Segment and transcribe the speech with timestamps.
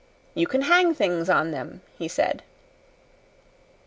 [0.33, 2.41] "You can hang things on them," he said.